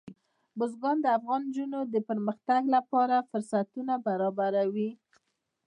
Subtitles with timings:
[0.57, 4.89] بزګان د افغان نجونو د پرمختګ لپاره فرصتونه برابروي.